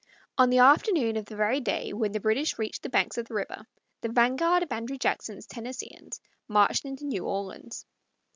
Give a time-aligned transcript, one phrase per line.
[0.35, 3.35] On the afternoon of the very day when the British reached the banks of the
[3.35, 3.67] river
[4.01, 7.85] the vanguard of Andrew Jackson's Tennesseeans marched into New Orleans.